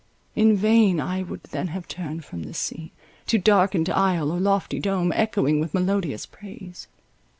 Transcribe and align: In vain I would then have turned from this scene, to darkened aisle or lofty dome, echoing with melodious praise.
In 0.35 0.57
vain 0.57 0.99
I 0.99 1.21
would 1.21 1.43
then 1.51 1.67
have 1.67 1.87
turned 1.87 2.25
from 2.25 2.41
this 2.41 2.57
scene, 2.57 2.89
to 3.27 3.37
darkened 3.37 3.87
aisle 3.87 4.31
or 4.31 4.39
lofty 4.39 4.79
dome, 4.79 5.11
echoing 5.15 5.59
with 5.59 5.75
melodious 5.75 6.25
praise. 6.25 6.87